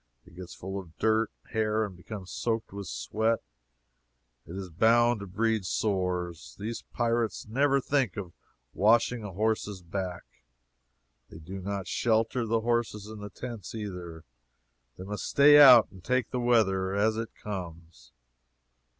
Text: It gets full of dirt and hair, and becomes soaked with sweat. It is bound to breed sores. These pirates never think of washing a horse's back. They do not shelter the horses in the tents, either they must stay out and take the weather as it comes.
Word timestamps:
It 0.25 0.35
gets 0.35 0.55
full 0.55 0.79
of 0.79 0.97
dirt 0.97 1.29
and 1.43 1.53
hair, 1.53 1.85
and 1.85 1.95
becomes 1.95 2.31
soaked 2.31 2.73
with 2.73 2.87
sweat. 2.87 3.37
It 4.47 4.55
is 4.55 4.71
bound 4.71 5.19
to 5.19 5.27
breed 5.27 5.63
sores. 5.63 6.55
These 6.59 6.81
pirates 6.91 7.45
never 7.47 7.79
think 7.79 8.17
of 8.17 8.33
washing 8.73 9.23
a 9.23 9.31
horse's 9.31 9.83
back. 9.83 10.23
They 11.29 11.37
do 11.37 11.59
not 11.61 11.85
shelter 11.87 12.47
the 12.47 12.61
horses 12.61 13.05
in 13.05 13.19
the 13.19 13.29
tents, 13.29 13.75
either 13.75 14.23
they 14.97 15.03
must 15.03 15.25
stay 15.29 15.59
out 15.59 15.91
and 15.91 16.03
take 16.03 16.31
the 16.31 16.39
weather 16.39 16.95
as 16.95 17.15
it 17.15 17.29
comes. 17.35 18.11